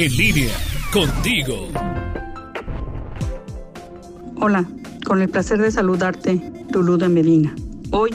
[0.00, 0.54] En línea,
[0.92, 1.66] contigo.
[4.36, 4.64] Hola,
[5.04, 6.40] con el placer de saludarte,
[6.72, 7.52] Lulú de Medina.
[7.90, 8.10] Hoy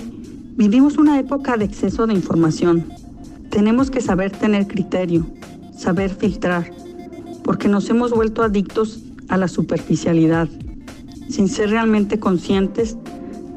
[0.56, 2.86] vivimos una época de exceso de información.
[3.50, 5.28] Tenemos que saber tener criterio,
[5.78, 6.72] saber filtrar,
[7.44, 10.48] porque nos hemos vuelto adictos a la superficialidad,
[11.28, 12.96] sin ser realmente conscientes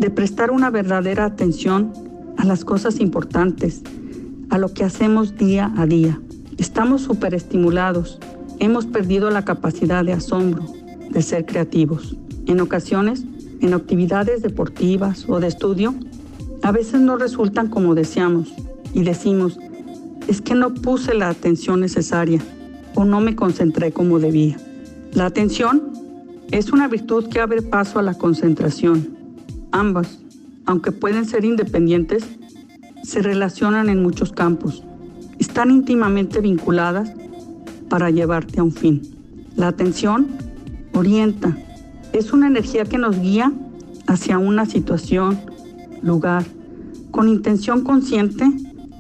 [0.00, 1.92] de prestar una verdadera atención
[2.38, 3.82] a las cosas importantes,
[4.50, 6.20] a lo que hacemos día a día.
[6.58, 8.18] Estamos superestimulados,
[8.60, 10.64] hemos perdido la capacidad de asombro,
[11.10, 12.16] de ser creativos.
[12.46, 13.24] En ocasiones,
[13.60, 15.94] en actividades deportivas o de estudio,
[16.62, 18.54] a veces no resultan como deseamos
[18.94, 19.58] y decimos,
[20.28, 22.40] es que no puse la atención necesaria
[22.94, 24.56] o no me concentré como debía.
[25.12, 25.92] La atención
[26.52, 29.14] es una virtud que abre paso a la concentración.
[29.72, 30.20] Ambas,
[30.64, 32.24] aunque pueden ser independientes,
[33.02, 34.82] se relacionan en muchos campos
[35.46, 37.12] están íntimamente vinculadas
[37.88, 39.00] para llevarte a un fin.
[39.54, 40.26] La atención
[40.92, 41.56] orienta,
[42.12, 43.52] es una energía que nos guía
[44.08, 45.38] hacia una situación,
[46.02, 46.44] lugar,
[47.12, 48.44] con intención consciente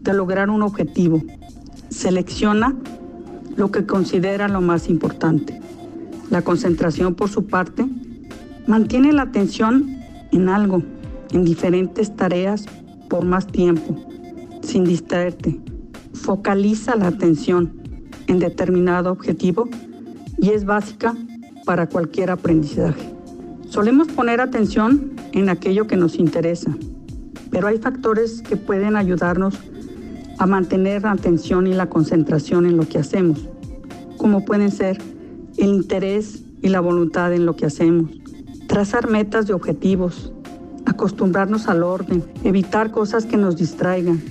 [0.00, 1.20] de lograr un objetivo.
[1.88, 2.74] Selecciona
[3.56, 5.60] lo que considera lo más importante.
[6.30, 7.86] La concentración, por su parte,
[8.68, 9.98] mantiene la atención
[10.30, 10.82] en algo,
[11.32, 12.66] en diferentes tareas
[13.08, 13.96] por más tiempo,
[14.62, 15.60] sin distraerte
[16.16, 17.72] focaliza la atención
[18.26, 19.68] en determinado objetivo
[20.38, 21.14] y es básica
[21.64, 23.12] para cualquier aprendizaje.
[23.68, 26.76] Solemos poner atención en aquello que nos interesa,
[27.50, 29.58] pero hay factores que pueden ayudarnos
[30.38, 33.48] a mantener la atención y la concentración en lo que hacemos,
[34.16, 34.98] como pueden ser
[35.56, 38.10] el interés y la voluntad en lo que hacemos,
[38.66, 40.32] trazar metas y objetivos,
[40.84, 44.22] acostumbrarnos al orden, evitar cosas que nos distraigan,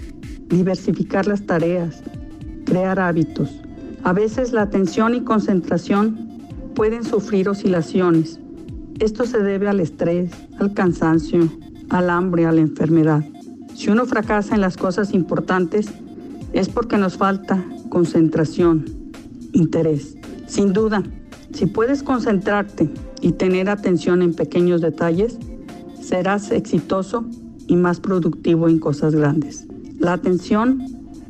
[0.49, 2.03] diversificar las tareas,
[2.65, 3.61] crear hábitos.
[4.03, 6.29] A veces la atención y concentración
[6.75, 8.39] pueden sufrir oscilaciones.
[8.99, 11.49] Esto se debe al estrés, al cansancio,
[11.89, 13.23] al hambre, a la enfermedad.
[13.73, 15.87] Si uno fracasa en las cosas importantes,
[16.53, 18.85] es porque nos falta concentración,
[19.51, 20.17] interés.
[20.47, 21.03] Sin duda,
[21.53, 22.89] si puedes concentrarte
[23.21, 25.37] y tener atención en pequeños detalles,
[26.01, 27.25] serás exitoso
[27.67, 29.65] y más productivo en cosas grandes.
[30.05, 30.83] La atención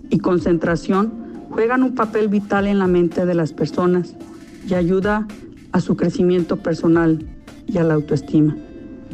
[0.10, 1.14] y concentración
[1.50, 4.16] juegan un papel vital en la mente de las personas
[4.68, 5.26] y ayuda
[5.72, 7.26] a su crecimiento personal
[7.68, 8.58] y a la autoestima.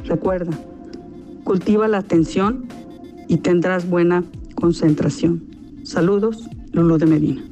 [0.05, 0.57] Recuerda,
[1.43, 2.65] cultiva la atención
[3.27, 4.23] y tendrás buena
[4.55, 5.43] concentración.
[5.83, 7.50] Saludos, Lulu de Medina.